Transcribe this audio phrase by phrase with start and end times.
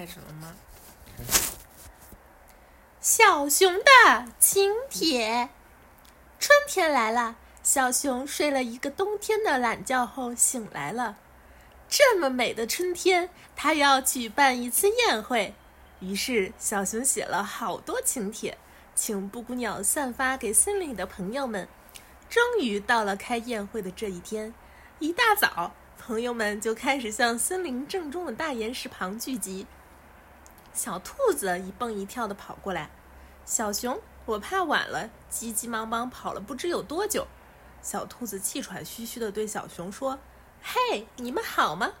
[0.00, 0.54] 开始了吗？
[3.02, 5.50] 小熊的请帖。
[6.38, 11.18] 春天来了，小熊睡了一个冬天的懒觉后醒来了。
[11.86, 15.52] 这么美的春天，它要举办一次宴会。
[15.98, 18.56] 于是，小熊写了好多请帖，
[18.94, 21.68] 请布谷鸟散发给森林里的朋友们。
[22.30, 24.54] 终于到了开宴会的这一天，
[24.98, 25.74] 一大早。
[25.98, 29.66] 朋友们就开始向森林正中的大岩石旁聚集。
[30.72, 32.90] 小兔子一蹦一跳的跑过来，
[33.44, 37.26] 小熊，我怕晚了，急急忙忙跑了不知有多久。
[37.82, 40.18] 小兔子气喘吁吁的对小熊说
[40.62, 41.92] ：“嘿，你们好吗？”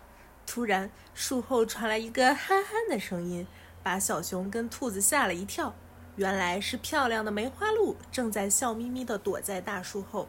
[0.46, 3.46] 突然，树后传来一个憨憨的声音，
[3.82, 5.74] 把小熊跟兔子吓了一跳。
[6.16, 10.28] 原来是漂亮的梅花鹿正在笑眯眯的躲在大树后。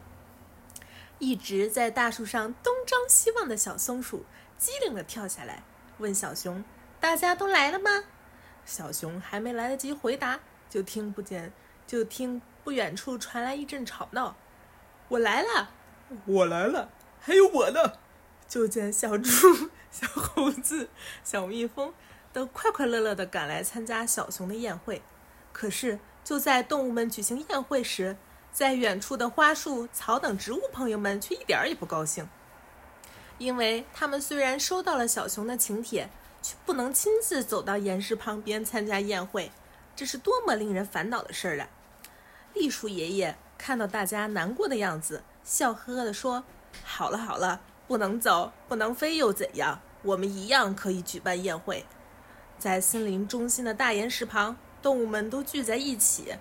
[1.19, 4.25] 一直在大树上东张西望的小松鼠
[4.57, 5.63] 机灵地跳下来，
[5.97, 6.63] 问小熊
[7.01, 8.05] ：“大家都来了吗？”
[8.71, 11.51] 小熊还没来得及回答，就听不见，
[11.85, 14.37] 就听不远处传来一阵吵闹
[15.09, 15.71] ：“我来了，
[16.25, 17.95] 我来了，还有我呢！”
[18.47, 19.29] 就见小猪、
[19.91, 20.87] 小猴子、
[21.21, 21.93] 小蜜蜂
[22.31, 25.01] 都快快乐乐地赶来参加小熊的宴会。
[25.51, 28.15] 可是就在动物们举行宴会时，
[28.53, 32.29] 在远处的花树、草等植物朋友们却一点儿也不高兴，
[33.37, 36.09] 因为他们虽然收到了小熊的请帖，
[36.41, 39.51] 却不能亲自走到岩石旁边参加宴会，
[39.95, 41.69] 这是多么令人烦恼的事儿啊！
[42.53, 46.43] 栗树爷爷看到大家难过的样子，笑呵呵地说
[46.83, 49.79] ：“好了好了，不能走，不能飞又怎样？
[50.03, 51.85] 我们一样可以举办宴会。”
[52.57, 56.35] 在森林中心的大岩石旁，动物们都聚在一起。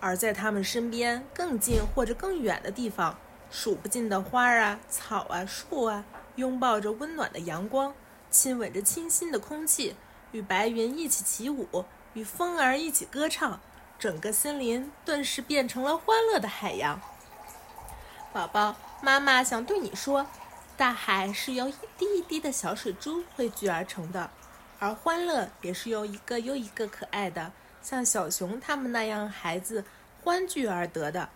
[0.00, 3.18] 而在他们身边更近或者更远的地方，
[3.50, 6.04] 数不尽的花儿啊、草啊、树啊，
[6.36, 7.94] 拥抱着温暖的阳光，
[8.34, 9.94] 亲吻着清新的空气，
[10.32, 13.60] 与白云一起起舞，与风儿一起歌唱，
[13.96, 17.00] 整个森林顿时变成了欢乐的海洋。
[18.32, 20.26] 宝宝，妈妈想对你说，
[20.76, 24.28] 大海是由一滴一滴的小水珠汇聚而成的，
[24.80, 27.52] 而欢乐也是由一个又一个可爱的。
[27.80, 29.84] 像小熊他们那样孩子
[30.24, 31.28] 欢聚而得的，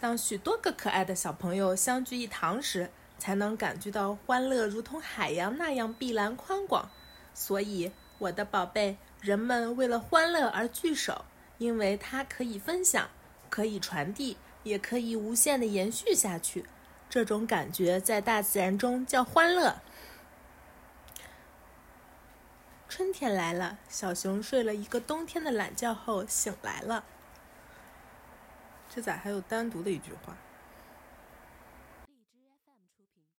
[0.00, 2.90] 当许多个可爱的小朋友相聚一堂时，
[3.22, 6.90] 才能感觉到欢乐如同海洋那样碧蓝宽广。
[7.32, 11.24] 所以，我的宝贝，人们为了欢乐而聚首，
[11.58, 13.08] 因为它可以分享，
[13.48, 16.66] 可以传递，也可以无限的延续下去。
[17.08, 19.76] 这种感觉在大自然中叫欢乐。
[22.88, 27.04] 春天来了，小熊睡了一个冬天的懒觉后醒来了。
[28.88, 30.36] 这咋还有单独的一句话？